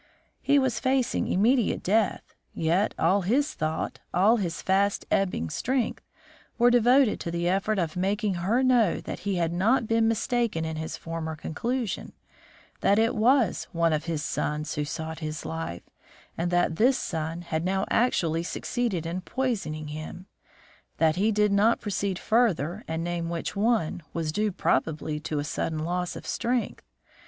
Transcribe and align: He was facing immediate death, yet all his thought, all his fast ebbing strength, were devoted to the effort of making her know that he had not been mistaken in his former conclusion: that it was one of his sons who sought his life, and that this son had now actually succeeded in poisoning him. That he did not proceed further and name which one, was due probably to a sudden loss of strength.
He 0.41 0.57
was 0.57 0.79
facing 0.79 1.27
immediate 1.27 1.83
death, 1.83 2.33
yet 2.55 2.95
all 2.97 3.21
his 3.21 3.53
thought, 3.53 3.99
all 4.11 4.37
his 4.37 4.59
fast 4.59 5.05
ebbing 5.11 5.51
strength, 5.51 6.03
were 6.57 6.71
devoted 6.71 7.19
to 7.19 7.29
the 7.29 7.47
effort 7.47 7.77
of 7.77 7.95
making 7.95 8.33
her 8.33 8.63
know 8.63 8.99
that 8.99 9.19
he 9.19 9.35
had 9.35 9.53
not 9.53 9.85
been 9.85 10.07
mistaken 10.07 10.65
in 10.65 10.77
his 10.77 10.97
former 10.97 11.35
conclusion: 11.35 12.13
that 12.79 12.97
it 12.97 13.13
was 13.13 13.67
one 13.73 13.93
of 13.93 14.05
his 14.05 14.23
sons 14.23 14.73
who 14.73 14.85
sought 14.85 15.19
his 15.19 15.45
life, 15.45 15.83
and 16.35 16.49
that 16.49 16.77
this 16.77 16.97
son 16.97 17.41
had 17.43 17.63
now 17.63 17.85
actually 17.91 18.41
succeeded 18.41 19.05
in 19.05 19.21
poisoning 19.21 19.89
him. 19.89 20.25
That 20.97 21.17
he 21.17 21.31
did 21.31 21.51
not 21.51 21.79
proceed 21.79 22.17
further 22.17 22.83
and 22.87 23.03
name 23.03 23.29
which 23.29 23.55
one, 23.55 24.01
was 24.13 24.31
due 24.31 24.51
probably 24.51 25.19
to 25.19 25.37
a 25.37 25.43
sudden 25.43 25.77
loss 25.85 26.15
of 26.15 26.25
strength. 26.25 26.87